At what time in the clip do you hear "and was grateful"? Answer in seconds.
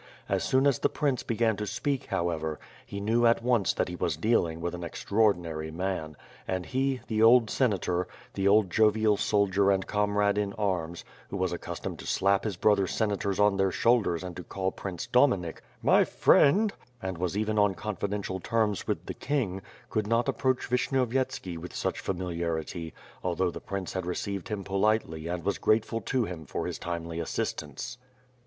25.27-26.01